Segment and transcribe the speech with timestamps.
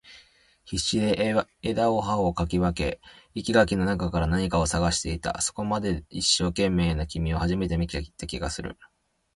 [0.65, 2.99] 必死で枝を葉を掻き分け、
[3.35, 5.39] 生垣の中から何かを探していた。
[5.41, 8.79] そこまで一生懸命な君は初めて見た気がする。